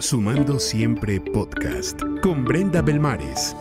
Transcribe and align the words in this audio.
Sumando 0.00 0.60
Siempre 0.60 1.20
Podcast 1.20 2.00
con 2.22 2.44
Brenda 2.44 2.82
Belmares. 2.82 3.56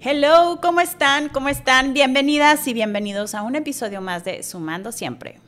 Hello, 0.00 0.58
¿cómo 0.60 0.80
están? 0.80 1.28
¿Cómo 1.28 1.48
están? 1.48 1.94
Bienvenidas 1.94 2.66
y 2.66 2.74
bienvenidos 2.74 3.36
a 3.36 3.42
un 3.42 3.54
episodio 3.54 4.00
más 4.00 4.24
de 4.24 4.42
Sumando 4.42 4.90
Siempre. 4.90 5.38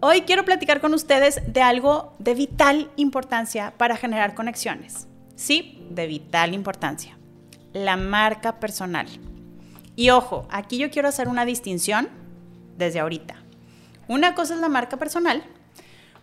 Hoy 0.00 0.20
quiero 0.22 0.44
platicar 0.44 0.82
con 0.82 0.92
ustedes 0.92 1.40
de 1.50 1.62
algo 1.62 2.14
de 2.18 2.34
vital 2.34 2.90
importancia 2.96 3.72
para 3.78 3.96
generar 3.96 4.34
conexiones. 4.34 5.08
Sí, 5.34 5.86
de 5.88 6.06
vital 6.06 6.52
importancia. 6.52 7.16
La 7.72 7.96
marca 7.96 8.60
personal. 8.60 9.08
Y 9.96 10.10
ojo, 10.10 10.46
aquí 10.50 10.76
yo 10.76 10.90
quiero 10.90 11.08
hacer 11.08 11.26
una 11.26 11.46
distinción 11.46 12.10
desde 12.76 13.00
ahorita. 13.00 13.36
Una 14.08 14.34
cosa 14.34 14.56
es 14.56 14.60
la 14.60 14.68
marca 14.68 14.98
personal 14.98 15.42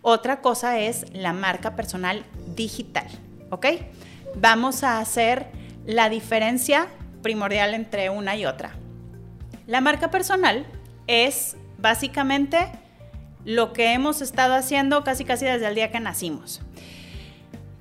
otra 0.02 0.40
cosa 0.40 0.78
es 0.78 1.06
la 1.12 1.32
marca 1.32 1.76
personal 1.76 2.24
digital, 2.54 3.06
¿ok? 3.50 3.66
Vamos 4.36 4.82
a 4.82 4.98
hacer 4.98 5.46
la 5.86 6.08
diferencia 6.08 6.86
primordial 7.22 7.74
entre 7.74 8.10
una 8.10 8.36
y 8.36 8.46
otra. 8.46 8.72
La 9.66 9.80
marca 9.80 10.10
personal 10.10 10.66
es 11.06 11.56
básicamente 11.78 12.70
lo 13.44 13.72
que 13.72 13.92
hemos 13.92 14.20
estado 14.20 14.54
haciendo 14.54 15.04
casi 15.04 15.24
casi 15.24 15.44
desde 15.44 15.66
el 15.66 15.74
día 15.74 15.90
que 15.90 16.00
nacimos. 16.00 16.60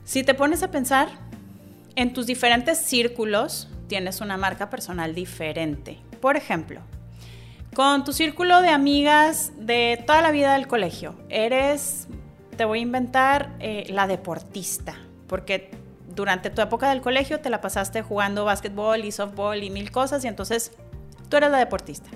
Si 0.03 0.23
te 0.23 0.33
pones 0.33 0.63
a 0.63 0.71
pensar, 0.71 1.09
en 1.95 2.13
tus 2.13 2.25
diferentes 2.25 2.79
círculos 2.79 3.69
tienes 3.87 4.21
una 4.21 4.37
marca 4.37 4.69
personal 4.69 5.13
diferente. 5.13 5.99
Por 6.21 6.37
ejemplo, 6.37 6.81
con 7.73 8.03
tu 8.03 8.13
círculo 8.13 8.61
de 8.61 8.69
amigas 8.69 9.51
de 9.57 10.03
toda 10.05 10.21
la 10.21 10.31
vida 10.31 10.53
del 10.53 10.67
colegio. 10.67 11.15
Eres, 11.29 12.07
te 12.59 12.65
voy 12.65 12.79
a 12.79 12.81
inventar, 12.81 13.55
eh, 13.61 13.85
la 13.87 14.05
deportista, 14.05 14.97
porque 15.27 15.71
durante 16.13 16.49
tu 16.49 16.61
época 16.61 16.89
del 16.89 16.99
colegio 16.99 17.39
te 17.39 17.49
la 17.49 17.61
pasaste 17.61 18.01
jugando 18.01 18.43
básquetbol 18.43 19.05
y 19.05 19.13
softball 19.13 19.63
y 19.63 19.69
mil 19.69 19.91
cosas 19.91 20.25
y 20.25 20.27
entonces 20.27 20.73
tú 21.29 21.37
eres 21.37 21.51
la 21.51 21.57
deportista. 21.57 22.09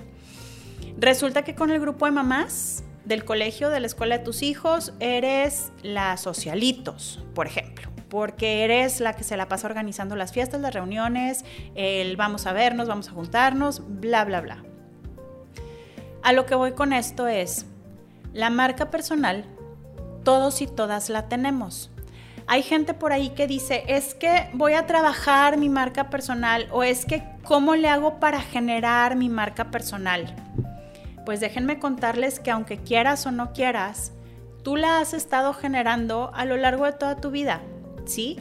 Resulta 0.98 1.44
que 1.44 1.54
con 1.54 1.70
el 1.70 1.80
grupo 1.80 2.04
de 2.04 2.10
mamás 2.10 2.84
del 3.06 3.24
colegio, 3.24 3.70
de 3.70 3.80
la 3.80 3.86
escuela 3.86 4.18
de 4.18 4.24
tus 4.24 4.42
hijos, 4.42 4.92
eres 5.00 5.72
la 5.82 6.18
socialitos, 6.18 7.24
por 7.34 7.46
ejemplo 7.46 7.88
porque 8.10 8.64
eres 8.64 9.00
la 9.00 9.14
que 9.14 9.24
se 9.24 9.38
la 9.38 9.48
pasa 9.48 9.66
organizando 9.66 10.14
las 10.14 10.30
fiestas, 10.30 10.60
las 10.60 10.74
reuniones, 10.74 11.44
el 11.74 12.16
vamos 12.16 12.46
a 12.46 12.52
vernos, 12.52 12.86
vamos 12.86 13.08
a 13.08 13.12
juntarnos, 13.12 13.82
bla, 13.98 14.26
bla, 14.26 14.42
bla. 14.42 14.62
A 16.22 16.34
lo 16.34 16.44
que 16.44 16.54
voy 16.54 16.72
con 16.72 16.92
esto 16.92 17.26
es, 17.26 17.66
la 18.34 18.50
marca 18.50 18.90
personal, 18.90 19.46
todos 20.24 20.60
y 20.62 20.66
todas 20.66 21.10
la 21.10 21.28
tenemos. 21.28 21.90
Hay 22.46 22.62
gente 22.62 22.92
por 22.92 23.12
ahí 23.12 23.30
que 23.30 23.46
dice, 23.46 23.84
es 23.86 24.14
que 24.14 24.50
voy 24.52 24.74
a 24.74 24.86
trabajar 24.86 25.56
mi 25.56 25.68
marca 25.68 26.10
personal 26.10 26.68
o 26.72 26.82
es 26.82 27.06
que, 27.06 27.22
¿cómo 27.44 27.76
le 27.76 27.88
hago 27.88 28.20
para 28.20 28.40
generar 28.40 29.16
mi 29.16 29.28
marca 29.28 29.70
personal? 29.70 30.34
Pues 31.24 31.40
déjenme 31.40 31.78
contarles 31.78 32.40
que 32.40 32.50
aunque 32.50 32.78
quieras 32.78 33.24
o 33.26 33.30
no 33.30 33.52
quieras, 33.52 34.12
tú 34.62 34.76
la 34.76 34.98
has 34.98 35.14
estado 35.14 35.54
generando 35.54 36.30
a 36.34 36.44
lo 36.44 36.56
largo 36.56 36.84
de 36.84 36.92
toda 36.92 37.16
tu 37.16 37.30
vida, 37.30 37.62
¿sí? 38.04 38.38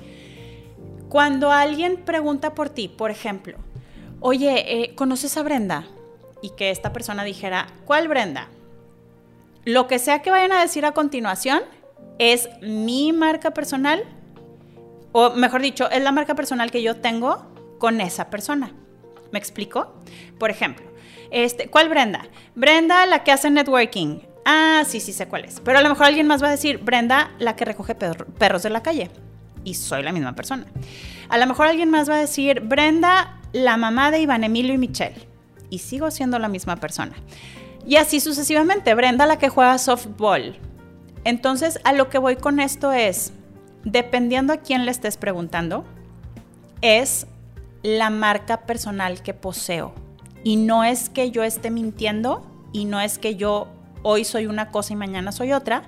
Cuando 1.08 1.52
alguien 1.52 2.04
pregunta 2.04 2.56
por 2.56 2.70
ti, 2.70 2.90
por 2.90 3.12
ejemplo, 3.12 3.58
oye, 4.20 4.84
eh, 4.84 4.96
¿conoces 4.96 5.38
a 5.38 5.44
Brenda? 5.44 5.86
y 6.44 6.50
que 6.52 6.70
esta 6.70 6.92
persona 6.92 7.24
dijera, 7.24 7.68
¿cuál 7.86 8.10
Brenda? 8.10 8.50
Lo 9.66 9.88
que 9.88 10.00
sea 10.00 10.22
que 10.22 10.32
vayan 10.32 10.52
a 10.52 10.62
decir 10.62 10.86
a 10.86 10.92
continuación 10.92 11.62
es 12.20 12.50
mi 12.62 13.14
marca 13.14 13.52
personal, 13.52 14.04
o 15.12 15.32
mejor 15.32 15.62
dicho, 15.62 15.90
es 15.90 16.04
la 16.04 16.12
marca 16.12 16.36
personal 16.36 16.72
que 16.72 16.82
yo 16.82 16.98
tengo 16.98 17.46
con 17.80 18.02
esa 18.02 18.30
persona. 18.30 18.74
¿Me 19.32 19.40
explico? 19.40 19.94
Por 20.38 20.52
ejemplo, 20.52 20.86
este, 21.32 21.70
¿cuál 21.70 21.90
Brenda? 21.90 22.28
Brenda, 22.56 23.06
la 23.06 23.24
que 23.24 23.32
hace 23.32 23.50
networking. 23.50 24.20
Ah, 24.46 24.84
sí, 24.86 25.00
sí 25.00 25.14
sé 25.14 25.28
cuál 25.28 25.46
es. 25.46 25.60
Pero 25.62 25.80
a 25.80 25.82
lo 25.82 25.90
mejor 25.90 26.08
alguien 26.08 26.28
más 26.28 26.44
va 26.44 26.48
a 26.48 26.52
decir, 26.52 26.80
Brenda, 26.80 27.32
la 27.40 27.56
que 27.56 27.66
recoge 27.66 27.96
perros 27.96 28.64
de 28.64 28.70
la 28.70 28.84
calle. 28.84 29.10
Y 29.64 29.76
soy 29.76 30.04
la 30.04 30.12
misma 30.12 30.36
persona. 30.36 30.66
A 31.30 31.38
lo 31.38 31.48
mejor 31.48 31.68
alguien 31.68 31.90
más 31.90 32.10
va 32.10 32.16
a 32.16 32.20
decir, 32.20 32.60
Brenda, 32.60 33.40
la 33.54 33.78
mamá 33.78 34.12
de 34.12 34.20
Iván 34.20 34.44
Emilio 34.44 34.74
y 34.74 34.78
Michelle 34.78 35.34
y 35.74 35.80
sigo 35.80 36.12
siendo 36.12 36.38
la 36.38 36.48
misma 36.48 36.76
persona. 36.76 37.14
Y 37.86 37.98
así 37.98 38.20
sucesivamente, 38.20 38.94
Brenda 38.96 39.26
la 39.26 39.38
que 39.38 39.50
juega 39.50 39.78
softball. 39.78 40.56
Entonces, 41.24 41.80
a 41.84 41.94
lo 41.94 42.10
que 42.10 42.18
voy 42.18 42.36
con 42.36 42.60
esto 42.60 42.92
es, 42.92 43.34
dependiendo 43.84 44.54
a 44.54 44.58
quién 44.58 44.86
le 44.86 44.92
estés 44.92 45.18
preguntando, 45.18 45.86
es 46.82 47.28
la 47.82 48.10
marca 48.10 48.66
personal 48.66 49.22
que 49.22 49.34
poseo. 49.34 49.94
Y 50.44 50.58
no 50.58 50.84
es 50.84 51.10
que 51.10 51.32
yo 51.32 51.44
esté 51.44 51.72
mintiendo 51.72 52.46
y 52.74 52.86
no 52.86 53.00
es 53.00 53.18
que 53.18 53.36
yo 53.36 53.68
hoy 54.02 54.26
soy 54.26 54.46
una 54.48 54.72
cosa 54.72 54.94
y 54.94 54.96
mañana 54.96 55.32
soy 55.32 55.54
otra, 55.54 55.84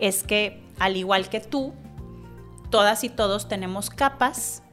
es 0.00 0.22
que 0.22 0.62
al 0.78 0.96
igual 0.96 1.28
que 1.28 1.40
tú, 1.40 1.72
todas 2.70 3.04
y 3.04 3.08
todos 3.08 3.48
tenemos 3.48 3.88
capas 3.88 4.64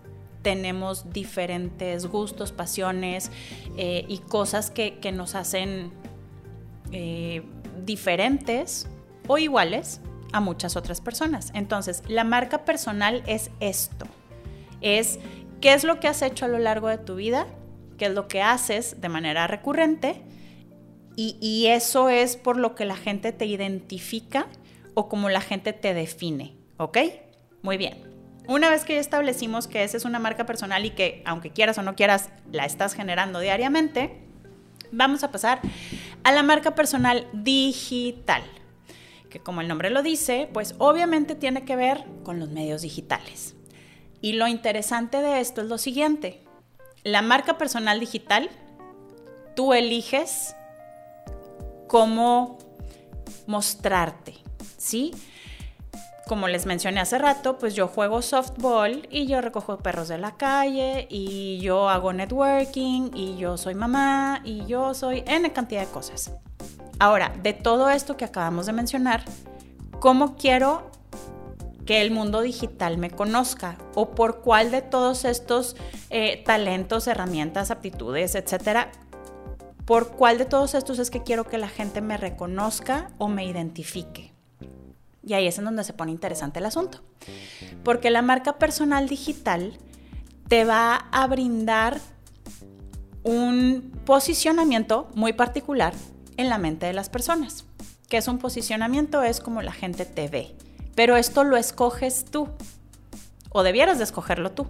tenemos 0.41 1.11
diferentes 1.13 2.07
gustos, 2.07 2.51
pasiones 2.51 3.31
eh, 3.77 4.05
y 4.07 4.19
cosas 4.19 4.71
que, 4.71 4.99
nos 5.13 5.35
hacen 5.35 5.91
eh, 6.91 7.43
diferentes 7.85 8.87
o 9.27 9.37
iguales 9.37 10.01
a 10.31 10.39
muchas 10.39 10.75
otras 10.75 11.01
personas. 11.01 11.51
Entonces, 11.53 12.03
la 12.07 12.23
marca 12.23 12.65
personal 12.65 13.23
es 13.27 13.51
esto. 13.59 14.05
Es 14.81 15.19
qué 15.59 15.73
es 15.73 15.83
lo 15.83 15.99
que 15.99 16.07
has 16.07 16.21
hecho 16.21 16.45
a 16.45 16.47
lo 16.47 16.59
largo 16.59 16.87
de 16.87 16.97
tu 16.97 17.15
vida, 17.15 17.47
qué 17.97 18.05
es 18.05 18.13
lo 18.13 18.27
que 18.27 18.41
haces 18.41 18.99
de 18.99 19.09
manera 19.09 19.47
recurrente 19.47 20.21
y, 21.15 21.37
y 21.41 21.67
eso 21.67 22.09
es 22.09 22.37
por 22.37 22.57
lo 22.57 22.75
que 22.75 22.85
la 22.85 22.95
gente 22.95 23.31
te 23.31 23.45
identifica 23.45 24.47
o 24.93 25.07
como 25.07 25.29
la 25.29 25.41
gente 25.41 25.73
te 25.73 25.93
define. 25.93 26.55
¿Ok? 26.77 26.97
Muy 27.61 27.77
bien. 27.77 28.11
Una 28.47 28.69
vez 28.69 28.83
que 28.85 28.95
ya 28.95 28.99
establecimos 28.99 29.67
que 29.67 29.83
esa 29.83 29.97
es 29.97 30.05
una 30.05 30.19
marca 30.19 30.45
personal 30.45 30.83
y 30.83 30.89
que 30.89 31.21
aunque 31.25 31.51
quieras 31.51 31.77
o 31.77 31.83
no 31.83 31.95
quieras, 31.95 32.29
la 32.51 32.65
estás 32.65 32.95
generando 32.95 33.39
diariamente, 33.39 34.17
vamos 34.91 35.23
a 35.23 35.31
pasar 35.31 35.61
a 36.23 36.31
la 36.31 36.43
marca 36.43 36.75
personal 36.75 37.27
digital, 37.33 38.43
que 39.29 39.39
como 39.39 39.61
el 39.61 39.67
nombre 39.67 39.89
lo 39.89 40.03
dice, 40.03 40.49
pues 40.51 40.75
obviamente 40.77 41.35
tiene 41.35 41.65
que 41.65 41.75
ver 41.75 42.05
con 42.23 42.39
los 42.39 42.49
medios 42.49 42.81
digitales. 42.81 43.55
Y 44.21 44.33
lo 44.33 44.47
interesante 44.47 45.21
de 45.21 45.39
esto 45.39 45.61
es 45.61 45.67
lo 45.67 45.77
siguiente, 45.77 46.43
la 47.03 47.21
marca 47.21 47.57
personal 47.57 47.99
digital, 47.99 48.49
tú 49.55 49.73
eliges 49.73 50.55
cómo 51.87 52.59
mostrarte, 53.47 54.35
¿sí? 54.77 55.11
Como 56.27 56.47
les 56.47 56.65
mencioné 56.65 56.99
hace 56.99 57.17
rato, 57.17 57.57
pues 57.57 57.73
yo 57.75 57.87
juego 57.87 58.21
softball 58.21 59.07
y 59.09 59.27
yo 59.27 59.41
recojo 59.41 59.77
perros 59.79 60.07
de 60.07 60.17
la 60.17 60.37
calle 60.37 61.07
y 61.09 61.59
yo 61.59 61.89
hago 61.89 62.13
networking 62.13 63.11
y 63.13 63.37
yo 63.37 63.57
soy 63.57 63.75
mamá 63.75 64.41
y 64.43 64.65
yo 64.65 64.93
soy 64.93 65.23
N 65.25 65.51
cantidad 65.51 65.81
de 65.81 65.87
cosas. 65.87 66.31
Ahora, 66.99 67.33
de 67.41 67.53
todo 67.53 67.89
esto 67.89 68.15
que 68.15 68.25
acabamos 68.25 68.67
de 68.67 68.73
mencionar, 68.73 69.23
¿cómo 69.99 70.35
quiero 70.35 70.91
que 71.85 72.01
el 72.01 72.11
mundo 72.11 72.41
digital 72.41 72.97
me 72.97 73.09
conozca? 73.09 73.77
¿O 73.95 74.11
por 74.11 74.41
cuál 74.41 74.71
de 74.71 74.81
todos 74.81 75.25
estos 75.25 75.75
eh, 76.11 76.43
talentos, 76.45 77.07
herramientas, 77.07 77.71
aptitudes, 77.71 78.35
etcétera, 78.35 78.91
por 79.85 80.11
cuál 80.11 80.37
de 80.37 80.45
todos 80.45 80.75
estos 80.75 80.99
es 80.99 81.09
que 81.09 81.23
quiero 81.23 81.45
que 81.45 81.57
la 81.57 81.67
gente 81.67 82.01
me 82.01 82.17
reconozca 82.17 83.09
o 83.17 83.27
me 83.27 83.45
identifique? 83.45 84.30
Y 85.23 85.33
ahí 85.33 85.47
es 85.47 85.57
en 85.57 85.65
donde 85.65 85.83
se 85.83 85.93
pone 85.93 86.11
interesante 86.11 86.59
el 86.59 86.65
asunto. 86.65 86.99
Porque 87.83 88.09
la 88.09 88.21
marca 88.21 88.57
personal 88.57 89.07
digital 89.07 89.77
te 90.47 90.65
va 90.65 90.95
a 90.95 91.27
brindar 91.27 91.99
un 93.23 93.91
posicionamiento 94.05 95.09
muy 95.13 95.33
particular 95.33 95.93
en 96.37 96.49
la 96.49 96.57
mente 96.57 96.87
de 96.87 96.93
las 96.93 97.09
personas. 97.09 97.65
¿Qué 98.09 98.17
es 98.17 98.27
un 98.27 98.39
posicionamiento? 98.39 99.23
Es 99.23 99.39
como 99.39 99.61
la 99.61 99.71
gente 99.71 100.05
te 100.05 100.27
ve. 100.27 100.55
Pero 100.95 101.15
esto 101.15 101.43
lo 101.43 101.55
escoges 101.55 102.25
tú. 102.25 102.49
O 103.49 103.63
debieras 103.63 103.99
de 103.99 104.05
escogerlo 104.05 104.51
tú. 104.51 104.67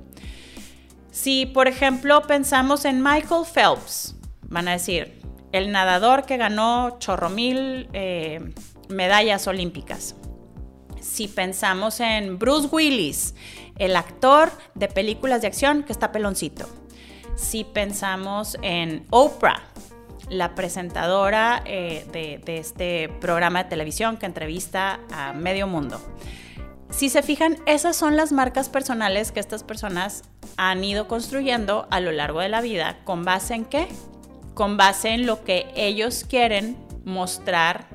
Si, 1.11 1.45
por 1.45 1.67
ejemplo, 1.67 2.21
pensamos 2.23 2.85
en 2.85 3.01
Michael 3.01 3.45
Phelps, 3.51 4.15
van 4.43 4.67
a 4.67 4.73
decir, 4.73 5.21
el 5.51 5.71
nadador 5.71 6.25
que 6.25 6.37
ganó 6.37 6.97
chorro 6.99 7.29
mil 7.29 7.89
eh, 7.93 8.53
medallas 8.89 9.47
olímpicas 9.47 10.15
si 11.11 11.27
pensamos 11.27 11.99
en 11.99 12.39
Bruce 12.39 12.69
Willis, 12.71 13.35
el 13.77 13.97
actor 13.97 14.49
de 14.75 14.87
películas 14.87 15.41
de 15.41 15.47
acción 15.47 15.83
que 15.83 15.91
está 15.91 16.13
peloncito. 16.13 16.69
Si 17.35 17.65
pensamos 17.65 18.57
en 18.61 19.05
Oprah, 19.09 19.61
la 20.29 20.55
presentadora 20.55 21.63
eh, 21.65 22.05
de, 22.13 22.57
este 22.57 23.09
programa 23.19 23.63
de 23.63 23.69
televisión 23.69 24.15
que 24.15 24.25
entrevista 24.25 25.01
a 25.11 25.33
medio 25.33 25.67
mundo. 25.67 25.99
si 26.89 27.09
se 27.09 27.21
fijan, 27.21 27.57
esas 27.65 27.97
son 27.97 28.15
las 28.15 28.31
marcas 28.31 28.69
personales 28.69 29.33
que 29.33 29.41
estas 29.41 29.63
personas 29.63 30.23
han 30.55 30.81
ido 30.83 31.09
construyendo 31.09 31.87
a 31.89 31.99
lo 31.99 32.13
largo 32.13 32.39
de 32.39 32.47
la 32.47 32.61
vida. 32.61 32.99
¿Con 33.03 33.25
base 33.25 33.55
en 33.55 33.65
qué? 33.65 33.89
Con 34.53 34.77
base 34.77 35.09
en 35.09 35.25
lo 35.25 35.43
que 35.43 35.67
ellos 35.75 36.25
quieren 36.27 36.77
mostrar 37.03 37.87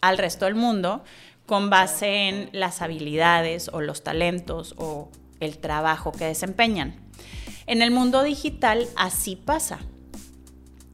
al 0.00 0.18
resto 0.18 0.44
del 0.44 0.54
mundo, 0.54 1.02
con 1.48 1.70
base 1.70 2.28
en 2.28 2.50
las 2.52 2.82
habilidades 2.82 3.68
o 3.72 3.80
los 3.80 4.04
talentos 4.04 4.76
o 4.76 5.08
el 5.40 5.58
trabajo 5.58 6.12
que 6.12 6.26
desempeñan. 6.26 6.94
En 7.66 7.82
el 7.82 7.90
mundo 7.90 8.22
digital 8.22 8.86
así 8.94 9.34
pasa. 9.34 9.80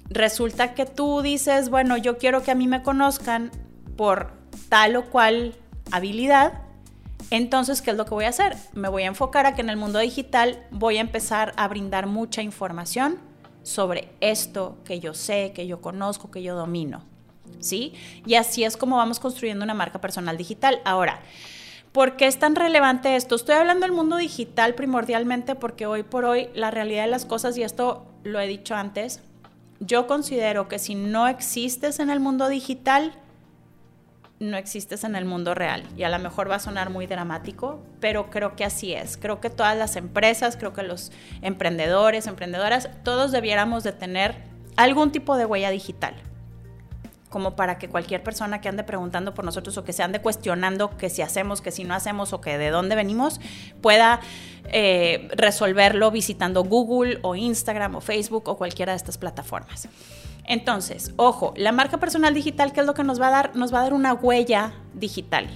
Resulta 0.09 0.73
que 0.73 0.87
tú 0.87 1.21
dices, 1.21 1.69
bueno, 1.69 1.99
yo 1.99 2.17
quiero 2.17 2.43
que 2.43 2.53
a 2.53 2.55
mí 2.55 2.69
me 2.69 2.83
conozcan 2.83 3.51
por 3.97 4.33
tal 4.69 4.97
o 4.97 5.05
cual 5.11 5.57
habilidad 5.91 6.65
entonces, 7.31 7.83
¿qué 7.83 7.91
es 7.91 7.97
lo 7.97 8.05
que 8.05 8.15
voy 8.15 8.27
a 8.27 8.29
hacer? 8.29 8.57
Me 8.75 8.89
voy 8.89 9.03
a 9.03 9.07
enfocar 9.07 9.47
a 9.47 9.55
que 9.55 9.63
en 9.63 9.71
el 9.71 9.77
mundo 9.77 9.99
digital 9.99 10.65
voy 10.71 10.99
a 10.99 11.01
empezar 11.01 11.53
a 11.57 11.67
brindar 11.67 12.07
mucha 12.07 12.43
información 12.43 13.19
sobre 13.65 14.13
esto 14.21 14.79
que 14.85 15.01
yo 15.01 15.15
sé, 15.15 15.53
que 15.53 15.67
yo 15.67 15.81
conozco, 15.81 16.31
que 16.31 16.43
yo 16.43 16.55
domino. 16.55 17.14
¿Sí? 17.61 17.95
Y 18.27 18.35
así 18.35 18.65
es 18.65 18.77
como 18.77 18.97
vamos 18.97 19.21
construyendo 19.21 19.65
una 19.65 19.75
marca 19.75 20.01
personal 20.01 20.37
digital. 20.37 20.81
Ahora, 20.85 21.21
¿por 21.93 22.17
qué 22.17 22.27
es 22.27 22.39
tan 22.39 22.57
relevante 22.57 23.17
esto? 23.17 23.35
Estoy 23.35 23.55
hablando 23.55 23.87
del 23.87 23.93
mundo 23.93 24.17
digital 24.17 24.75
primordialmente 24.75 25.55
porque 25.55 25.87
hoy 25.87 26.03
por 26.03 26.25
hoy 26.25 26.49
la 26.55 26.71
realidad 26.71 27.05
de 27.05 27.11
las 27.11 27.25
cosas, 27.25 27.57
y 27.57 27.63
esto 27.63 28.07
lo 28.23 28.41
he 28.41 28.47
dicho 28.47 28.75
antes, 28.75 29.23
yo 29.81 30.07
considero 30.07 30.69
que 30.69 30.79
si 30.79 30.95
no 30.95 31.27
existes 31.27 32.01
en 32.01 32.11
el 32.11 32.21
mundo 32.21 32.49
digital, 32.49 33.13
no 34.41 34.57
existes 34.57 35.05
en 35.05 35.17
el 35.17 35.25
mundo 35.25 35.55
real. 35.55 35.85
Y 35.97 36.03
a 36.03 36.09
lo 36.09 36.19
mejor 36.19 36.51
va 36.51 36.57
a 36.57 36.61
sonar 36.61 36.91
muy 36.91 37.07
dramático, 37.07 37.83
pero 38.01 38.31
creo 38.31 38.57
que 38.57 38.65
así 38.65 38.93
es. 38.93 39.17
Creo 39.17 39.41
que 39.41 39.49
todas 39.51 39.77
las 39.77 39.97
empresas, 39.97 40.57
creo 40.57 40.73
que 40.73 40.83
los 40.83 41.13
emprendedores, 41.41 42.27
emprendedoras, 42.27 42.91
todos 43.05 43.33
debiéramos 43.33 43.85
de 43.85 43.93
tener 43.93 44.37
algún 44.77 45.13
tipo 45.13 45.37
de 45.37 45.47
huella 45.47 45.71
digital 45.71 46.15
como 47.35 47.57
para 47.57 47.79
que 47.79 47.89
cualquier 47.89 48.23
persona 48.23 48.61
que 48.61 48.69
ande 48.69 48.85
preguntando 48.85 49.35
por 49.35 49.45
nosotros 49.45 49.77
o 49.77 49.83
que 49.83 49.93
se 49.93 50.05
ande 50.05 50.21
cuestionando 50.21 50.97
que 50.97 51.11
si 51.11 51.21
hacemos, 51.21 51.61
que 51.61 51.73
si 51.73 51.83
no 51.83 51.93
hacemos 51.93 52.33
o 52.33 52.41
que 52.41 52.59
de 52.59 52.71
dónde 52.71 52.95
venimos, 52.95 53.41
pueda 53.81 54.21
eh, 54.67 55.29
resolverlo 55.35 56.13
visitando 56.13 56.63
Google 56.63 57.19
o 57.23 57.35
Instagram 57.35 57.97
o 57.97 58.01
Facebook 58.01 58.47
o 58.47 58.57
cualquiera 58.57 58.93
de 58.93 58.99
estas 58.99 59.19
plataformas. 59.19 59.89
Entonces, 60.45 61.13
ojo, 61.17 61.55
la 61.57 61.73
marca 61.73 61.99
personal 61.99 62.35
digital, 62.35 62.73
¿qué 62.73 62.79
es 62.83 62.87
lo 62.87 62.95
que 62.95 63.03
nos 63.03 63.21
va 63.21 63.27
a 63.27 63.31
dar? 63.33 63.57
Nos 63.57 63.75
va 63.75 63.81
a 63.81 63.83
dar 63.83 63.95
una 63.95 64.15
huella 64.15 64.73
digital. 64.95 65.49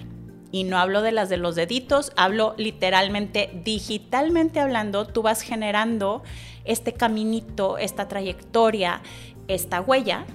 Y 0.51 0.65
no 0.65 0.79
hablo 0.79 1.01
de 1.01 1.13
las 1.13 1.29
de 1.29 1.37
los 1.37 1.55
deditos, 1.55 2.11
hablo 2.17 2.57
literalmente, 2.59 3.51
digitalmente 3.63 4.59
hablando, 4.59 5.07
tú 5.07 5.23
vas 5.23 5.43
generando 5.43 6.25
este 6.65 6.93
caminito, 6.93 7.79
esta 7.79 8.09
trayectoria, 8.09 9.01
esta 9.47 9.81
huella 9.81 10.27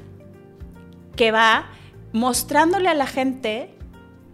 que 1.15 1.31
va 1.31 1.69
mostrándole 2.12 2.89
a 2.89 2.94
la 2.94 3.07
gente 3.07 3.75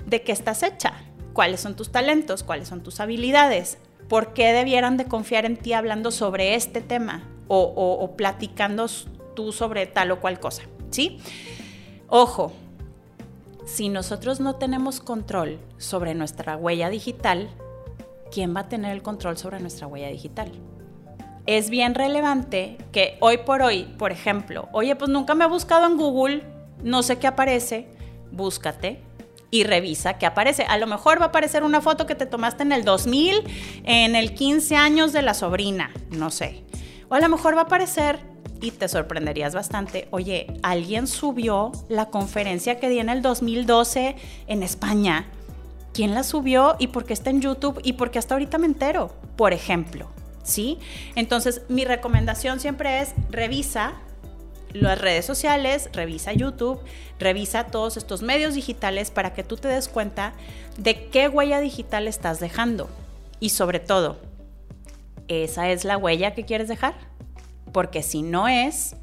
de 0.05 0.23
qué 0.23 0.31
estás 0.31 0.63
hecha, 0.63 0.93
cuáles 1.33 1.61
son 1.61 1.75
tus 1.75 1.91
talentos, 1.91 2.43
cuáles 2.43 2.67
son 2.67 2.83
tus 2.83 2.99
habilidades, 2.99 3.77
por 4.07 4.33
qué 4.33 4.51
debieran 4.51 4.97
de 4.97 5.05
confiar 5.05 5.45
en 5.45 5.57
ti 5.57 5.73
hablando 5.73 6.11
sobre 6.11 6.55
este 6.55 6.81
tema 6.81 7.23
o, 7.47 8.13
platicando 8.15 8.87
sobre 8.87 9.87
tal 9.87 10.11
o 10.11 10.19
cual 10.19 10.39
cosa, 10.39 10.63
¿sí? 10.91 11.19
Ojo, 12.07 12.51
si 13.65 13.89
nosotros 13.89 14.39
no 14.39 14.55
tenemos 14.55 14.99
control 14.99 15.59
sobre 15.77 16.15
nuestra 16.15 16.57
huella 16.57 16.89
digital, 16.89 17.49
¿quién 18.31 18.55
va 18.55 18.61
a 18.61 18.69
tener 18.69 18.91
el 18.91 19.01
control 19.01 19.37
sobre 19.37 19.59
nuestra 19.59 19.87
huella 19.87 20.09
digital? 20.09 20.51
Es 21.45 21.69
bien 21.69 21.95
relevante 21.95 22.77
que 22.91 23.17
hoy 23.21 23.37
por 23.37 23.61
hoy, 23.61 23.83
por 23.97 24.11
ejemplo, 24.11 24.67
oye, 24.71 24.95
pues 24.95 25.09
nunca 25.09 25.35
me 25.35 25.45
he 25.45 25.47
buscado 25.47 25.87
en 25.87 25.97
Google, 25.97 26.43
no 26.83 27.03
sé 27.03 27.17
qué 27.17 27.27
aparece, 27.27 27.87
búscate 28.31 29.01
y 29.51 29.63
revisa 29.63 30.17
qué 30.17 30.25
aparece. 30.25 30.63
A 30.63 30.77
lo 30.77 30.87
mejor 30.87 31.19
va 31.19 31.25
a 31.25 31.27
aparecer 31.29 31.63
una 31.63 31.81
foto 31.81 32.05
que 32.05 32.15
te 32.15 32.25
tomaste 32.25 32.63
en 32.63 32.71
el 32.71 32.83
2000, 32.83 33.43
en 33.83 34.15
el 34.15 34.33
15 34.33 34.75
años 34.75 35.13
de 35.13 35.21
la 35.21 35.33
sobrina, 35.33 35.91
no 36.11 36.29
sé. 36.29 36.63
O 37.09 37.15
a 37.15 37.19
lo 37.19 37.29
mejor 37.29 37.55
va 37.55 37.61
a 37.61 37.63
aparecer 37.63 38.19
y 38.61 38.71
te 38.71 38.87
sorprenderías 38.87 39.55
bastante. 39.55 40.07
Oye, 40.11 40.47
alguien 40.63 41.07
subió 41.07 41.71
la 41.87 42.07
conferencia 42.07 42.79
que 42.79 42.89
di 42.89 42.99
en 42.99 43.09
el 43.09 43.21
2012 43.21 44.15
en 44.47 44.63
España. 44.63 45.25
¿Quién 45.93 46.13
la 46.13 46.23
subió 46.23 46.75
y 46.77 46.87
por 46.87 47.05
qué 47.05 47.13
está 47.13 47.29
en 47.29 47.41
YouTube 47.41 47.79
y 47.83 47.93
por 47.93 48.11
qué 48.11 48.19
hasta 48.19 48.35
ahorita 48.35 48.57
me 48.57 48.67
entero? 48.67 49.15
Por 49.35 49.53
ejemplo, 49.53 50.09
¿sí? 50.43 50.77
Entonces, 51.15 51.63
mi 51.67 51.83
recomendación 51.83 52.59
siempre 52.59 53.01
es 53.01 53.15
revisa 53.31 53.93
las 54.73 54.99
redes 54.99 55.25
sociales, 55.25 55.89
revisa 55.93 56.33
YouTube, 56.33 56.79
revisa 57.19 57.67
todos 57.67 57.97
estos 57.97 58.21
medios 58.21 58.53
digitales 58.53 59.11
para 59.11 59.33
que 59.33 59.43
tú 59.43 59.57
te 59.57 59.67
des 59.67 59.87
cuenta 59.87 60.33
de 60.77 61.07
qué 61.09 61.27
huella 61.27 61.59
digital 61.59 62.07
estás 62.07 62.39
dejando. 62.39 62.89
Y 63.39 63.49
sobre 63.49 63.79
todo, 63.79 64.19
¿esa 65.27 65.69
es 65.69 65.85
la 65.85 65.97
huella 65.97 66.33
que 66.33 66.45
quieres 66.45 66.67
dejar? 66.67 66.93
porque 67.71 68.03
si 68.03 68.21
no 68.21 68.47
es, 68.47 68.95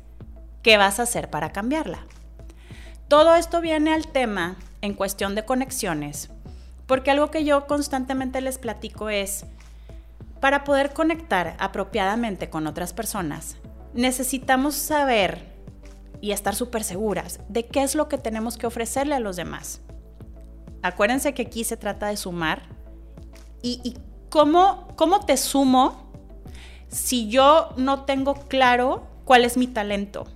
¿qué 0.63 0.77
vas 0.77 0.99
a 0.99 1.05
hacer 1.05 1.31
para 1.31 1.53
cambiarla? 1.53 2.07
Todo 3.09 3.37
esto 3.37 3.61
viene 3.61 3.95
al 3.95 4.09
tema 4.09 4.57
en 4.83 4.95
cuestión 4.95 5.35
de 5.35 5.45
conexiones, 5.45 6.31
porque 6.87 7.11
algo 7.11 7.31
que 7.31 7.45
yo 7.45 7.67
constantemente 7.67 8.41
les 8.41 8.59
platico 8.59 9.09
es, 9.09 9.47
para 10.41 10.65
poder 10.65 10.93
conectar 10.93 11.57
apropiadamente 11.59 12.51
con 12.51 12.67
otras 12.67 12.93
personas, 12.93 13.57
necesitamos 13.95 14.75
saber 14.75 15.56
y 16.21 16.33
estar 16.33 16.55
súper 16.55 16.85
seguras 16.85 17.41
de 17.49 17.67
qué 17.67 17.83
es 17.83 17.95
lo 17.95 18.09
que 18.09 18.19
tenemos 18.19 18.57
que 18.57 18.67
ofrecerle 18.67 19.15
a 19.15 19.21
los 19.21 19.37
demás. 19.37 19.81
Acuérdense 20.83 21.35
que 21.35 21.43
aquí 21.43 21.65
se 21.65 21.77
trata 21.77 22.09
de 22.09 22.17
sumar 22.17 22.63
y, 23.63 23.97
cómo, 24.29 24.89
cómo 24.97 25.27
te 25.27 25.37
sumo 25.37 26.13
si 26.89 27.29
yo 27.29 27.71
no 27.77 28.05
tengo 28.05 28.35
claro 28.35 29.09
cuál 29.25 29.45
es 29.45 29.57
mi 29.57 29.67
talento? 29.67 30.27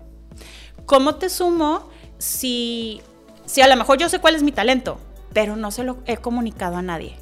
¿Cómo 0.87 1.15
te 1.15 1.29
sumo 1.29 1.88
si, 2.19 3.00
si 3.47 3.61
a 3.61 3.69
lo 3.69 3.76
mejor 3.76 3.99
yo 3.99 4.09
sé 4.09 4.19
cuál 4.19 4.35
es 4.35 4.43
mi 4.43 4.50
talento, 4.50 4.99
pero 5.33 5.55
no 5.55 5.71
se 5.71 5.85
lo 5.85 5.99
he 6.06 6.17
comunicado 6.17 6.76
a 6.76 6.83
nadie? 6.83 7.17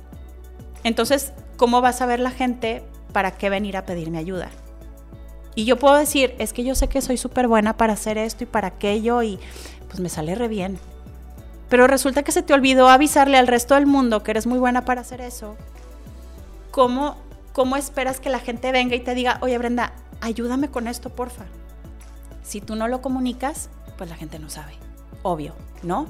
Entonces, 0.82 1.32
¿cómo 1.58 1.82
va 1.82 1.90
a 1.90 1.92
saber 1.92 2.20
la 2.20 2.30
gente 2.30 2.82
para 3.12 3.36
qué 3.36 3.50
venir 3.50 3.76
a 3.76 3.84
pedirme 3.84 4.18
ayuda? 4.18 4.50
Y 5.58 5.64
yo 5.64 5.76
puedo 5.76 5.96
decir, 5.96 6.36
es 6.38 6.52
que 6.52 6.62
yo 6.62 6.76
sé 6.76 6.86
que 6.86 7.02
soy 7.02 7.16
súper 7.16 7.48
buena 7.48 7.76
para 7.76 7.94
hacer 7.94 8.16
esto 8.16 8.44
y 8.44 8.46
para 8.46 8.68
aquello 8.68 9.24
y 9.24 9.40
pues 9.88 9.98
me 9.98 10.08
sale 10.08 10.36
re 10.36 10.46
bien. 10.46 10.78
Pero 11.68 11.88
resulta 11.88 12.22
que 12.22 12.30
se 12.30 12.42
te 12.42 12.54
olvidó 12.54 12.88
avisarle 12.88 13.38
al 13.38 13.48
resto 13.48 13.74
del 13.74 13.84
mundo 13.84 14.22
que 14.22 14.30
eres 14.30 14.46
muy 14.46 14.60
buena 14.60 14.84
para 14.84 15.00
hacer 15.00 15.20
eso. 15.20 15.56
¿Cómo 16.70 17.16
¿cómo 17.52 17.76
esperas 17.76 18.20
que 18.20 18.30
la 18.30 18.38
gente 18.38 18.70
venga 18.70 18.94
y 18.94 19.00
te 19.00 19.16
diga, 19.16 19.38
oye 19.40 19.58
Brenda, 19.58 19.94
ayúdame 20.20 20.70
con 20.70 20.86
esto, 20.86 21.10
porfa? 21.10 21.46
Si 22.44 22.60
tú 22.60 22.76
no 22.76 22.86
lo 22.86 23.02
comunicas, 23.02 23.68
pues 23.96 24.08
la 24.08 24.14
gente 24.14 24.38
no 24.38 24.50
sabe, 24.50 24.74
obvio, 25.24 25.56
¿no? 25.82 26.06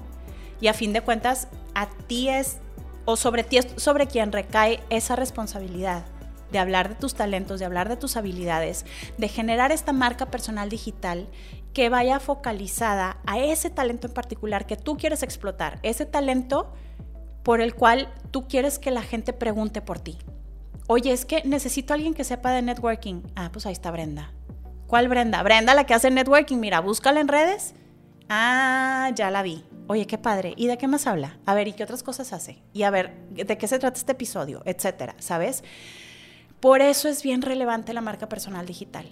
Y 0.60 0.66
a 0.66 0.74
fin 0.74 0.92
de 0.92 1.00
cuentas, 1.00 1.48
a 1.74 1.88
ti 2.06 2.28
es, 2.28 2.58
o 3.06 3.16
sobre 3.16 3.44
ti 3.44 3.56
es 3.56 3.68
sobre 3.76 4.08
quien 4.08 4.30
recae 4.30 4.80
esa 4.90 5.16
responsabilidad 5.16 6.04
de 6.50 6.58
hablar 6.58 6.88
de 6.88 6.94
tus 6.94 7.14
talentos, 7.14 7.60
de 7.60 7.66
hablar 7.66 7.88
de 7.88 7.96
tus 7.96 8.16
habilidades, 8.16 8.86
de 9.16 9.28
generar 9.28 9.72
esta 9.72 9.92
marca 9.92 10.26
personal 10.26 10.68
digital 10.68 11.28
que 11.72 11.88
vaya 11.88 12.20
focalizada 12.20 13.18
a 13.26 13.38
ese 13.38 13.70
talento 13.70 14.06
en 14.06 14.14
particular 14.14 14.66
que 14.66 14.76
tú 14.76 14.96
quieres 14.96 15.22
explotar, 15.22 15.78
ese 15.82 16.06
talento 16.06 16.72
por 17.42 17.60
el 17.60 17.74
cual 17.74 18.12
tú 18.30 18.48
quieres 18.48 18.78
que 18.78 18.90
la 18.90 19.02
gente 19.02 19.32
pregunte 19.32 19.80
por 19.80 20.00
ti. 20.00 20.18
Oye, 20.86 21.12
es 21.12 21.24
que 21.24 21.42
necesito 21.44 21.92
a 21.92 21.96
alguien 21.96 22.14
que 22.14 22.24
sepa 22.24 22.50
de 22.50 22.62
networking. 22.62 23.22
Ah, 23.36 23.50
pues 23.52 23.66
ahí 23.66 23.72
está 23.72 23.90
Brenda. 23.90 24.32
¿Cuál 24.86 25.08
Brenda? 25.08 25.42
Brenda, 25.42 25.74
la 25.74 25.84
que 25.84 25.92
hace 25.92 26.10
networking. 26.10 26.56
Mira, 26.58 26.80
búscala 26.80 27.20
en 27.20 27.28
redes. 27.28 27.74
Ah, 28.30 29.10
ya 29.14 29.30
la 29.30 29.42
vi. 29.42 29.64
Oye, 29.86 30.06
qué 30.06 30.18
padre. 30.18 30.54
¿Y 30.56 30.66
de 30.66 30.78
qué 30.78 30.88
más 30.88 31.06
habla? 31.06 31.38
A 31.46 31.54
ver, 31.54 31.68
¿y 31.68 31.72
qué 31.72 31.84
otras 31.84 32.02
cosas 32.02 32.32
hace? 32.32 32.62
Y 32.72 32.82
a 32.82 32.90
ver, 32.90 33.14
¿de 33.30 33.58
qué 33.58 33.68
se 33.68 33.78
trata 33.78 33.98
este 33.98 34.12
episodio? 34.12 34.62
Etcétera, 34.64 35.14
¿sabes? 35.18 35.62
Por 36.60 36.82
eso 36.82 37.08
es 37.08 37.22
bien 37.22 37.42
relevante 37.42 37.92
la 37.92 38.00
marca 38.00 38.28
personal 38.28 38.66
digital. 38.66 39.06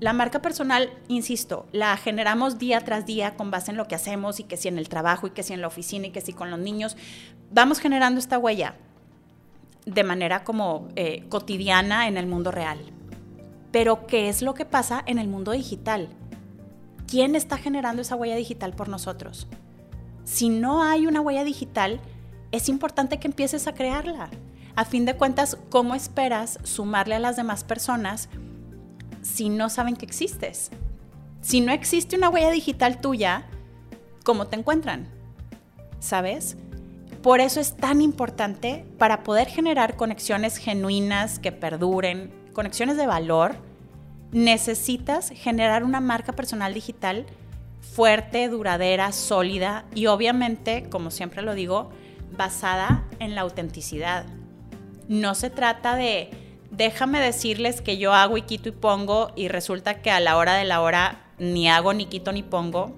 La 0.00 0.12
marca 0.12 0.40
personal, 0.40 0.92
insisto, 1.08 1.66
la 1.72 1.96
generamos 1.96 2.58
día 2.58 2.80
tras 2.82 3.04
día 3.04 3.34
con 3.34 3.50
base 3.50 3.72
en 3.72 3.76
lo 3.76 3.88
que 3.88 3.96
hacemos 3.96 4.38
y 4.38 4.44
que 4.44 4.56
si 4.56 4.68
en 4.68 4.78
el 4.78 4.88
trabajo 4.88 5.26
y 5.26 5.30
que 5.30 5.42
si 5.42 5.54
en 5.54 5.60
la 5.60 5.66
oficina 5.66 6.06
y 6.06 6.10
que 6.10 6.20
si 6.20 6.32
con 6.32 6.50
los 6.50 6.60
niños. 6.60 6.96
Vamos 7.50 7.80
generando 7.80 8.20
esta 8.20 8.38
huella 8.38 8.76
de 9.86 10.04
manera 10.04 10.44
como 10.44 10.88
eh, 10.94 11.24
cotidiana 11.28 12.06
en 12.06 12.16
el 12.16 12.28
mundo 12.28 12.52
real. 12.52 12.78
Pero, 13.72 14.06
¿qué 14.06 14.28
es 14.28 14.40
lo 14.40 14.54
que 14.54 14.64
pasa 14.64 15.02
en 15.04 15.18
el 15.18 15.26
mundo 15.26 15.50
digital? 15.50 16.08
¿Quién 17.08 17.34
está 17.34 17.58
generando 17.58 18.02
esa 18.02 18.14
huella 18.14 18.36
digital 18.36 18.74
por 18.74 18.88
nosotros? 18.88 19.48
Si 20.24 20.48
no 20.48 20.84
hay 20.84 21.06
una 21.06 21.20
huella 21.20 21.42
digital, 21.42 22.00
es 22.52 22.68
importante 22.68 23.18
que 23.18 23.26
empieces 23.26 23.66
a 23.66 23.74
crearla. 23.74 24.30
A 24.78 24.84
fin 24.84 25.04
de 25.04 25.16
cuentas, 25.16 25.58
¿cómo 25.70 25.96
esperas 25.96 26.60
sumarle 26.62 27.16
a 27.16 27.18
las 27.18 27.34
demás 27.34 27.64
personas 27.64 28.28
si 29.22 29.48
no 29.48 29.70
saben 29.70 29.96
que 29.96 30.06
existes? 30.06 30.70
Si 31.40 31.60
no 31.60 31.72
existe 31.72 32.14
una 32.14 32.28
huella 32.28 32.52
digital 32.52 33.00
tuya, 33.00 33.46
¿cómo 34.22 34.46
te 34.46 34.54
encuentran? 34.54 35.08
¿Sabes? 35.98 36.56
Por 37.24 37.40
eso 37.40 37.58
es 37.58 37.76
tan 37.76 38.00
importante 38.00 38.84
para 38.98 39.24
poder 39.24 39.48
generar 39.48 39.96
conexiones 39.96 40.58
genuinas 40.58 41.40
que 41.40 41.50
perduren, 41.50 42.32
conexiones 42.52 42.96
de 42.96 43.08
valor, 43.08 43.56
necesitas 44.30 45.30
generar 45.30 45.82
una 45.82 45.98
marca 45.98 46.34
personal 46.34 46.72
digital 46.72 47.26
fuerte, 47.80 48.48
duradera, 48.48 49.10
sólida 49.10 49.86
y 49.92 50.06
obviamente, 50.06 50.88
como 50.88 51.10
siempre 51.10 51.42
lo 51.42 51.56
digo, 51.56 51.90
basada 52.36 53.04
en 53.18 53.34
la 53.34 53.40
autenticidad. 53.40 54.37
No 55.08 55.34
se 55.34 55.50
trata 55.50 55.96
de 55.96 56.30
déjame 56.70 57.20
decirles 57.20 57.80
que 57.80 57.98
yo 57.98 58.12
hago 58.12 58.36
y 58.36 58.42
quito 58.42 58.68
y 58.68 58.72
pongo 58.72 59.32
y 59.36 59.48
resulta 59.48 60.02
que 60.02 60.10
a 60.10 60.20
la 60.20 60.36
hora 60.36 60.54
de 60.54 60.64
la 60.64 60.80
hora 60.80 61.24
ni 61.38 61.68
hago 61.68 61.94
ni 61.94 62.06
quito 62.06 62.32
ni 62.32 62.42
pongo. 62.42 62.94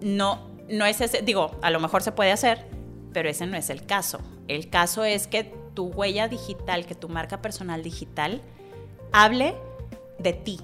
No, 0.00 0.46
no 0.68 0.84
es 0.84 1.00
ese, 1.00 1.22
digo, 1.22 1.52
a 1.62 1.70
lo 1.70 1.80
mejor 1.80 2.02
se 2.02 2.12
puede 2.12 2.30
hacer, 2.30 2.66
pero 3.12 3.28
ese 3.28 3.46
no 3.46 3.56
es 3.56 3.70
el 3.70 3.84
caso. 3.86 4.20
El 4.48 4.68
caso 4.70 5.04
es 5.04 5.26
que 5.26 5.44
tu 5.74 5.86
huella 5.86 6.28
digital, 6.28 6.86
que 6.86 6.94
tu 6.94 7.08
marca 7.08 7.40
personal 7.40 7.82
digital 7.82 8.42
hable 9.12 9.54
de 10.18 10.32
ti, 10.32 10.60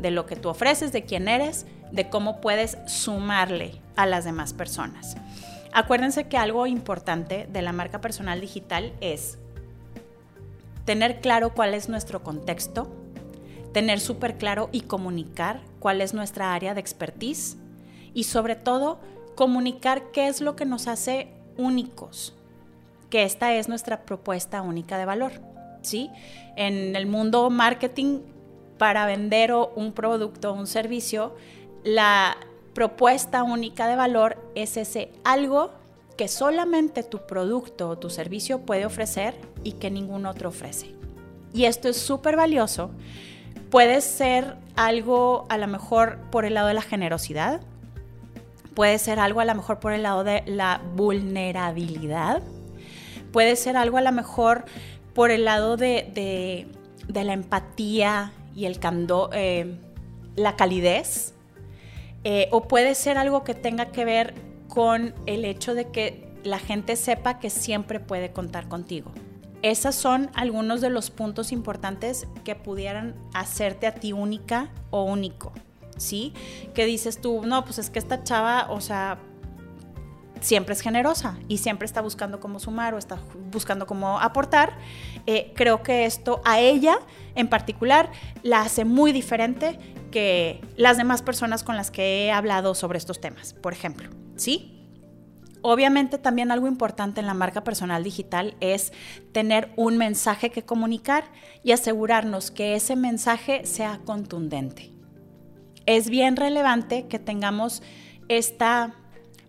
de 0.00 0.10
lo 0.10 0.26
que 0.26 0.36
tú 0.36 0.48
ofreces, 0.48 0.92
de 0.92 1.04
quién 1.04 1.28
eres, 1.28 1.66
de 1.90 2.08
cómo 2.08 2.40
puedes 2.40 2.78
sumarle 2.86 3.80
a 3.96 4.06
las 4.06 4.24
demás 4.24 4.52
personas. 4.54 5.16
Acuérdense 5.72 6.28
que 6.28 6.36
algo 6.36 6.66
importante 6.66 7.46
de 7.50 7.62
la 7.62 7.72
marca 7.72 8.00
personal 8.00 8.40
digital 8.40 8.92
es 9.00 9.38
tener 10.84 11.20
claro 11.20 11.54
cuál 11.54 11.74
es 11.74 11.88
nuestro 11.88 12.22
contexto, 12.22 12.88
tener 13.72 14.00
súper 14.00 14.36
claro 14.36 14.68
y 14.72 14.82
comunicar 14.82 15.60
cuál 15.78 16.00
es 16.00 16.14
nuestra 16.14 16.54
área 16.54 16.74
de 16.74 16.80
expertise 16.80 17.56
y 18.14 18.24
sobre 18.24 18.56
todo 18.56 19.00
comunicar 19.34 20.10
qué 20.12 20.28
es 20.28 20.40
lo 20.40 20.56
que 20.56 20.66
nos 20.66 20.88
hace 20.88 21.28
únicos, 21.56 22.34
que 23.10 23.24
esta 23.24 23.54
es 23.54 23.68
nuestra 23.68 24.02
propuesta 24.02 24.62
única 24.62 24.98
de 24.98 25.04
valor. 25.04 25.32
¿sí? 25.82 26.10
En 26.56 26.96
el 26.96 27.06
mundo 27.06 27.48
marketing, 27.50 28.20
para 28.78 29.06
vender 29.06 29.52
un 29.52 29.92
producto 29.92 30.50
o 30.50 30.54
un 30.54 30.66
servicio, 30.66 31.34
la 31.84 32.36
propuesta 32.74 33.42
única 33.42 33.86
de 33.86 33.96
valor 33.96 34.38
es 34.54 34.76
ese 34.76 35.10
algo 35.24 35.72
que 36.12 36.28
solamente 36.28 37.02
tu 37.02 37.26
producto 37.26 37.88
o 37.88 37.98
tu 37.98 38.10
servicio 38.10 38.60
puede 38.60 38.86
ofrecer 38.86 39.34
y 39.64 39.72
que 39.72 39.90
ningún 39.90 40.26
otro 40.26 40.50
ofrece. 40.50 40.94
Y 41.52 41.64
esto 41.64 41.88
es 41.88 41.96
súper 41.96 42.36
valioso. 42.36 42.90
Puede 43.70 44.00
ser 44.00 44.56
algo 44.76 45.46
a 45.48 45.58
lo 45.58 45.66
mejor 45.66 46.18
por 46.30 46.44
el 46.44 46.54
lado 46.54 46.68
de 46.68 46.74
la 46.74 46.82
generosidad, 46.82 47.60
puede 48.74 48.98
ser 48.98 49.18
algo 49.18 49.40
a 49.40 49.44
lo 49.44 49.54
mejor 49.54 49.80
por 49.80 49.92
el 49.92 50.02
lado 50.02 50.24
de 50.24 50.42
la 50.46 50.80
vulnerabilidad, 50.94 52.42
puede 53.32 53.56
ser 53.56 53.76
algo 53.76 53.98
a 53.98 54.02
lo 54.02 54.12
mejor 54.12 54.64
por 55.14 55.30
el 55.30 55.44
lado 55.44 55.76
de, 55.76 56.66
la 57.08 57.32
empatía 57.32 58.32
y 58.54 58.66
el 58.66 58.78
candor, 58.78 59.30
eh, 59.32 59.76
la 60.36 60.56
calidez, 60.56 61.34
eh, 62.24 62.48
o 62.50 62.68
puede 62.68 62.94
ser 62.94 63.18
algo 63.18 63.44
que 63.44 63.54
tenga 63.54 63.86
que 63.86 64.04
ver 64.04 64.34
con 64.72 65.14
el 65.26 65.44
hecho 65.44 65.74
de 65.74 65.90
que 65.90 66.32
la 66.44 66.58
gente 66.58 66.96
sepa 66.96 67.38
que 67.38 67.50
siempre 67.50 68.00
puede 68.00 68.32
contar 68.32 68.68
contigo. 68.68 69.12
Esos 69.60 69.94
son 69.94 70.30
algunos 70.32 70.80
de 70.80 70.88
los 70.88 71.10
puntos 71.10 71.52
importantes 71.52 72.26
que 72.42 72.54
pudieran 72.54 73.14
hacerte 73.34 73.86
a 73.86 73.94
ti 73.94 74.14
única 74.14 74.70
o 74.88 75.02
único, 75.04 75.52
¿sí? 75.98 76.32
Que 76.72 76.86
dices 76.86 77.20
tú, 77.20 77.42
no, 77.44 77.66
pues 77.66 77.78
es 77.78 77.90
que 77.90 77.98
esta 77.98 78.24
chava, 78.24 78.68
o 78.70 78.80
sea, 78.80 79.18
siempre 80.40 80.72
es 80.72 80.80
generosa 80.80 81.36
y 81.48 81.58
siempre 81.58 81.84
está 81.84 82.00
buscando 82.00 82.40
cómo 82.40 82.58
sumar 82.58 82.94
o 82.94 82.98
está 82.98 83.18
buscando 83.50 83.86
cómo 83.86 84.20
aportar. 84.20 84.78
Eh, 85.26 85.52
creo 85.54 85.82
que 85.82 86.06
esto 86.06 86.40
a 86.46 86.60
ella 86.60 86.98
en 87.34 87.48
particular 87.48 88.10
la 88.42 88.62
hace 88.62 88.86
muy 88.86 89.12
diferente 89.12 89.78
que 90.10 90.62
las 90.78 90.96
demás 90.96 91.20
personas 91.20 91.62
con 91.62 91.76
las 91.76 91.90
que 91.90 92.24
he 92.24 92.32
hablado 92.32 92.74
sobre 92.74 92.96
estos 92.96 93.20
temas, 93.20 93.52
por 93.52 93.74
ejemplo. 93.74 94.21
¿Sí? 94.36 94.72
Obviamente 95.62 96.18
también 96.18 96.50
algo 96.50 96.66
importante 96.66 97.20
en 97.20 97.26
la 97.26 97.34
marca 97.34 97.62
personal 97.62 98.02
digital 98.02 98.56
es 98.60 98.92
tener 99.30 99.72
un 99.76 99.96
mensaje 99.96 100.50
que 100.50 100.64
comunicar 100.64 101.24
y 101.62 101.70
asegurarnos 101.70 102.50
que 102.50 102.74
ese 102.74 102.96
mensaje 102.96 103.64
sea 103.64 104.00
contundente. 104.04 104.90
Es 105.86 106.10
bien 106.10 106.36
relevante 106.36 107.06
que 107.06 107.20
tengamos 107.20 107.82
esta 108.28 108.94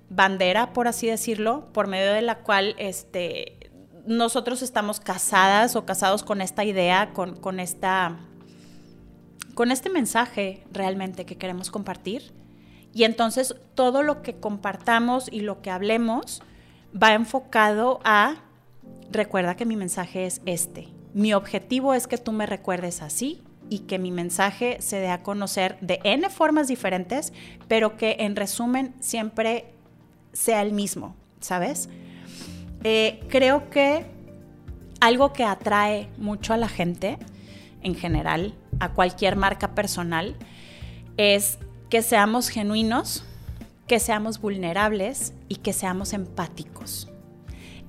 bandera, 0.09 0.73
por 0.73 0.87
así 0.87 1.07
decirlo, 1.07 1.71
por 1.73 1.87
medio 1.87 2.13
de 2.13 2.21
la 2.21 2.39
cual 2.39 2.75
este, 2.77 3.71
nosotros 4.05 4.61
estamos 4.61 4.99
casadas 4.99 5.75
o 5.75 5.85
casados 5.85 6.23
con 6.23 6.41
esta 6.41 6.63
idea, 6.63 7.11
con, 7.13 7.59
esta, 7.59 8.19
con 9.55 9.71
este 9.71 9.89
mensaje 9.89 10.63
realmente 10.71 11.25
que 11.25 11.37
queremos 11.37 11.71
compartir. 11.71 12.31
Y 12.93 13.05
entonces 13.05 13.55
todo 13.75 14.03
lo 14.03 14.21
que 14.21 14.35
compartamos 14.35 15.27
y 15.31 15.41
lo 15.41 15.61
que 15.61 15.71
hablemos 15.71 16.41
va 17.01 17.13
enfocado 17.13 17.99
a, 18.03 18.35
recuerda 19.11 19.55
que 19.55 19.65
mi 19.65 19.75
mensaje 19.75 20.25
es 20.25 20.41
este. 20.45 20.89
Mi 21.13 21.33
objetivo 21.33 21.93
es 21.93 22.07
que 22.07 22.17
tú 22.17 22.31
me 22.31 22.45
recuerdes 22.45 23.01
así 23.01 23.41
y 23.69 23.79
que 23.79 23.97
mi 23.97 24.11
mensaje 24.11 24.77
se 24.79 24.99
dé 24.99 25.09
a 25.09 25.23
conocer 25.23 25.77
de 25.81 25.99
N 26.03 26.29
formas 26.29 26.67
diferentes, 26.67 27.33
pero 27.67 27.97
que 27.97 28.17
en 28.19 28.35
resumen 28.35 28.93
siempre 28.99 29.73
sea 30.33 30.61
el 30.61 30.73
mismo, 30.73 31.15
¿sabes? 31.39 31.89
Eh, 32.83 33.23
creo 33.29 33.69
que 33.69 34.05
algo 34.99 35.33
que 35.33 35.43
atrae 35.43 36.09
mucho 36.17 36.53
a 36.53 36.57
la 36.57 36.67
gente, 36.67 37.17
en 37.81 37.95
general, 37.95 38.53
a 38.79 38.93
cualquier 38.93 39.35
marca 39.35 39.73
personal, 39.73 40.35
es 41.17 41.59
que 41.93 42.01
seamos 42.01 42.49
genuinos, 42.49 43.23
que 43.85 43.99
seamos 43.99 44.41
vulnerables 44.41 45.35
y 45.47 45.57
que 45.57 45.73
seamos 45.73 46.13
empáticos. 46.13 47.07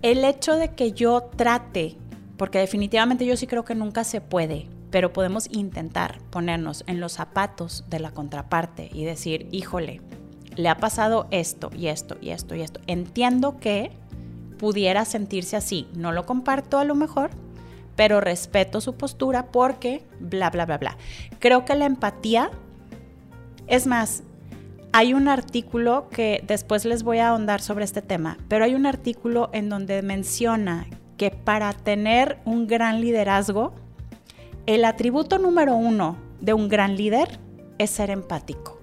El 0.02 0.26
hecho 0.26 0.56
de 0.56 0.74
que 0.74 0.92
yo 0.92 1.22
trate, 1.22 1.96
porque 2.36 2.58
definitivamente 2.58 3.24
yo 3.24 3.34
sí 3.38 3.46
creo 3.46 3.64
que 3.64 3.74
nunca 3.74 4.04
se 4.04 4.20
puede, 4.20 4.68
pero 4.90 5.14
podemos 5.14 5.48
intentar 5.50 6.18
ponernos 6.28 6.84
en 6.86 7.00
los 7.00 7.12
zapatos 7.12 7.84
de 7.88 7.98
la 7.98 8.10
contraparte 8.10 8.90
y 8.92 9.06
decir, 9.06 9.48
híjole, 9.52 10.02
le 10.54 10.68
ha 10.68 10.76
pasado 10.76 11.26
esto 11.30 11.70
y 11.74 11.86
esto 11.86 12.18
y 12.20 12.28
esto 12.28 12.54
y 12.54 12.60
esto. 12.60 12.80
Entiendo 12.86 13.56
que 13.58 13.90
pudiera 14.58 15.06
sentirse 15.06 15.56
así. 15.56 15.88
No 15.94 16.12
lo 16.12 16.26
comparto 16.26 16.76
a 16.78 16.84
lo 16.84 16.94
mejor, 16.94 17.30
pero 17.96 18.20
respeto 18.20 18.82
su 18.82 18.96
postura 18.96 19.46
porque 19.50 20.04
bla, 20.20 20.50
bla, 20.50 20.66
bla, 20.66 20.76
bla. 20.76 20.98
Creo 21.38 21.64
que 21.64 21.74
la 21.74 21.86
empatía, 21.86 22.50
es 23.66 23.86
más, 23.86 24.22
hay 24.92 25.14
un 25.14 25.28
artículo 25.28 26.08
que 26.08 26.42
después 26.46 26.84
les 26.84 27.02
voy 27.02 27.18
a 27.18 27.28
ahondar 27.28 27.60
sobre 27.60 27.84
este 27.84 28.02
tema, 28.02 28.38
pero 28.48 28.64
hay 28.64 28.74
un 28.74 28.86
artículo 28.86 29.50
en 29.52 29.68
donde 29.68 30.02
menciona 30.02 30.86
que 31.16 31.30
para 31.30 31.72
tener 31.72 32.38
un 32.44 32.66
gran 32.66 33.00
liderazgo, 33.00 33.74
el 34.66 34.84
atributo 34.84 35.38
número 35.38 35.74
uno 35.74 36.16
de 36.40 36.54
un 36.54 36.68
gran 36.68 36.96
líder 36.96 37.38
es 37.78 37.90
ser 37.90 38.10
empático 38.10 38.80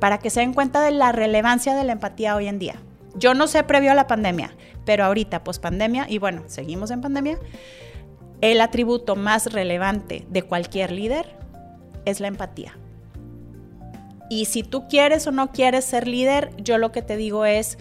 para 0.00 0.18
que 0.18 0.30
se 0.30 0.40
den 0.40 0.52
cuenta 0.52 0.82
de 0.82 0.90
la 0.90 1.12
relevancia 1.12 1.74
de 1.74 1.84
la 1.84 1.92
empatía 1.92 2.36
hoy 2.36 2.48
en 2.48 2.58
día. 2.58 2.76
Yo 3.14 3.34
no 3.34 3.46
sé 3.46 3.64
previo 3.64 3.92
a 3.92 3.94
la 3.94 4.06
pandemia, 4.06 4.54
pero 4.84 5.04
ahorita, 5.04 5.42
post 5.42 5.62
pandemia, 5.62 6.06
y 6.08 6.18
bueno, 6.18 6.42
seguimos 6.46 6.90
en 6.90 7.00
pandemia, 7.00 7.38
el 8.42 8.60
atributo 8.60 9.16
más 9.16 9.52
relevante 9.52 10.26
de 10.28 10.42
cualquier 10.42 10.92
líder 10.92 11.34
es 12.04 12.20
la 12.20 12.28
empatía. 12.28 12.76
Y 14.28 14.46
si 14.46 14.62
tú 14.62 14.88
quieres 14.88 15.26
o 15.26 15.32
no 15.32 15.52
quieres 15.52 15.84
ser 15.84 16.08
líder, 16.08 16.50
yo 16.56 16.78
lo 16.78 16.92
que 16.92 17.02
te 17.02 17.16
digo 17.16 17.44
es 17.44 17.78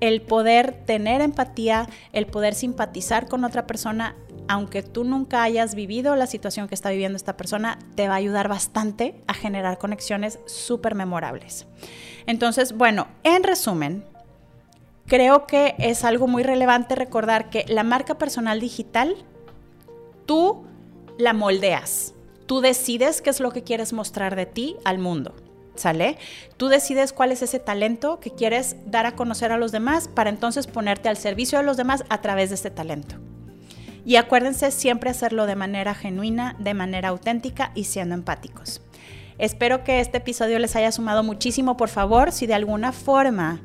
el 0.00 0.22
poder 0.22 0.72
tener 0.86 1.20
empatía, 1.20 1.86
el 2.12 2.26
poder 2.26 2.54
simpatizar 2.54 3.28
con 3.28 3.44
otra 3.44 3.66
persona 3.66 4.16
aunque 4.50 4.82
tú 4.82 5.04
nunca 5.04 5.44
hayas 5.44 5.76
vivido 5.76 6.16
la 6.16 6.26
situación 6.26 6.66
que 6.66 6.74
está 6.74 6.90
viviendo 6.90 7.14
esta 7.14 7.36
persona, 7.36 7.78
te 7.94 8.08
va 8.08 8.14
a 8.14 8.16
ayudar 8.16 8.48
bastante 8.48 9.14
a 9.28 9.32
generar 9.32 9.78
conexiones 9.78 10.40
súper 10.44 10.96
memorables. 10.96 11.68
Entonces, 12.26 12.72
bueno, 12.72 13.06
en 13.22 13.44
resumen, 13.44 14.04
creo 15.06 15.46
que 15.46 15.76
es 15.78 16.02
algo 16.02 16.26
muy 16.26 16.42
relevante 16.42 16.96
recordar 16.96 17.48
que 17.48 17.64
la 17.68 17.84
marca 17.84 18.18
personal 18.18 18.58
digital, 18.58 19.14
tú 20.26 20.64
la 21.16 21.32
moldeas, 21.32 22.14
tú 22.46 22.60
decides 22.60 23.22
qué 23.22 23.30
es 23.30 23.38
lo 23.38 23.52
que 23.52 23.62
quieres 23.62 23.92
mostrar 23.92 24.34
de 24.34 24.46
ti 24.46 24.74
al 24.84 24.98
mundo. 24.98 25.32
¿Sale? 25.80 26.18
Tú 26.58 26.68
decides 26.68 27.14
cuál 27.14 27.32
es 27.32 27.40
ese 27.40 27.58
talento 27.58 28.20
que 28.20 28.32
quieres 28.32 28.76
dar 28.84 29.06
a 29.06 29.12
conocer 29.12 29.50
a 29.50 29.56
los 29.56 29.72
demás 29.72 30.08
para 30.08 30.28
entonces 30.28 30.66
ponerte 30.66 31.08
al 31.08 31.16
servicio 31.16 31.56
de 31.58 31.64
los 31.64 31.78
demás 31.78 32.04
a 32.10 32.20
través 32.20 32.50
de 32.50 32.56
este 32.56 32.70
talento. 32.70 33.14
Y 34.04 34.16
acuérdense 34.16 34.72
siempre 34.72 35.08
hacerlo 35.08 35.46
de 35.46 35.56
manera 35.56 35.94
genuina, 35.94 36.54
de 36.58 36.74
manera 36.74 37.08
auténtica 37.08 37.72
y 37.74 37.84
siendo 37.84 38.14
empáticos. 38.14 38.82
Espero 39.38 39.82
que 39.82 40.00
este 40.00 40.18
episodio 40.18 40.58
les 40.58 40.76
haya 40.76 40.92
sumado 40.92 41.22
muchísimo. 41.22 41.78
Por 41.78 41.88
favor, 41.88 42.30
si 42.30 42.46
de 42.46 42.52
alguna 42.52 42.92
forma 42.92 43.62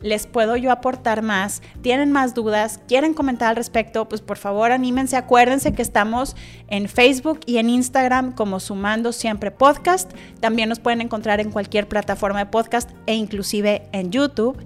les 0.00 0.26
puedo 0.26 0.56
yo 0.56 0.70
aportar 0.70 1.22
más, 1.22 1.62
tienen 1.82 2.12
más 2.12 2.34
dudas, 2.34 2.80
quieren 2.86 3.14
comentar 3.14 3.48
al 3.48 3.56
respecto, 3.56 4.08
pues 4.08 4.20
por 4.20 4.36
favor 4.36 4.72
anímense, 4.72 5.16
acuérdense 5.16 5.72
que 5.72 5.82
estamos 5.82 6.36
en 6.68 6.88
Facebook 6.88 7.40
y 7.46 7.58
en 7.58 7.70
Instagram 7.70 8.32
como 8.32 8.60
Sumando 8.60 9.12
Siempre 9.12 9.50
Podcast. 9.50 10.12
También 10.40 10.68
nos 10.68 10.80
pueden 10.80 11.00
encontrar 11.00 11.40
en 11.40 11.50
cualquier 11.50 11.88
plataforma 11.88 12.40
de 12.40 12.46
podcast 12.46 12.90
e 13.06 13.14
inclusive 13.14 13.88
en 13.92 14.10
YouTube. 14.10 14.58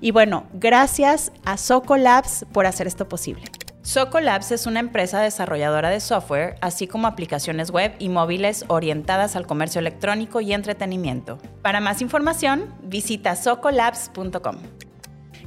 Y 0.00 0.10
bueno, 0.10 0.44
gracias 0.52 1.32
a 1.44 1.56
Soco 1.56 1.96
Labs 1.96 2.46
por 2.52 2.66
hacer 2.66 2.86
esto 2.86 3.08
posible. 3.08 3.42
Soco 3.86 4.18
Labs 4.18 4.50
es 4.50 4.66
una 4.66 4.80
empresa 4.80 5.20
desarrolladora 5.20 5.90
de 5.90 6.00
software, 6.00 6.56
así 6.60 6.88
como 6.88 7.06
aplicaciones 7.06 7.70
web 7.70 7.94
y 8.00 8.08
móviles 8.08 8.64
orientadas 8.66 9.36
al 9.36 9.46
comercio 9.46 9.78
electrónico 9.78 10.40
y 10.40 10.52
entretenimiento. 10.52 11.38
Para 11.62 11.78
más 11.78 12.02
información, 12.02 12.74
visita 12.82 13.36
socolabs.com. 13.36 14.56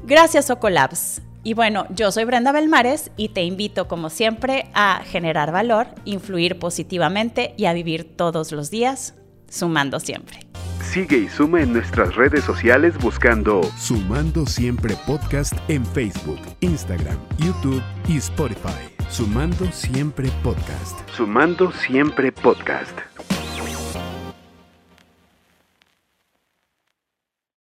Gracias 0.06 0.46
Socolabs. 0.46 1.22
Y 1.44 1.54
bueno, 1.54 1.86
yo 1.90 2.14
soy 2.14 2.24
Brenda 2.24 2.54
Belmares 2.54 3.12
y 3.18 3.28
te 3.30 3.44
invito 3.44 3.90
como 3.90 4.10
siempre 4.10 4.72
a 4.74 5.02
generar 5.04 5.52
valor, 5.52 5.88
influir 6.06 6.60
positivamente 6.60 7.54
y 7.58 7.66
a 7.66 7.74
vivir 7.74 8.16
todos 8.16 8.54
los 8.54 8.72
días 8.72 9.16
sumando 9.50 10.00
siempre. 10.00 10.49
Sigue 10.90 11.18
y 11.18 11.30
suma 11.30 11.62
en 11.62 11.72
nuestras 11.72 12.16
redes 12.16 12.44
sociales 12.44 12.98
buscando 12.98 13.62
Sumando 13.78 14.48
Siempre 14.48 14.96
Podcast 15.06 15.54
en 15.68 15.86
Facebook, 15.86 16.40
Instagram, 16.62 17.16
YouTube 17.38 17.84
y 18.08 18.18
Spotify. 18.18 18.90
Sumando 19.08 19.72
Siempre 19.72 20.32
Podcast. 20.42 21.08
Sumando 21.12 21.72
Siempre 21.74 22.32
Podcast. 22.32 23.09